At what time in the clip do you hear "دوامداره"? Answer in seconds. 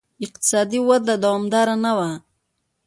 1.23-1.75